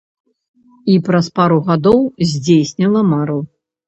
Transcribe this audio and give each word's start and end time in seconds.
І 0.93 0.95
праз 1.07 1.29
пару 1.39 1.57
гадоў 1.67 1.99
здзейсніла 2.31 3.01
мару. 3.13 3.37